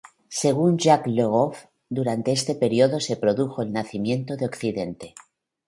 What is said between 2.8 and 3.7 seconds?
se produjo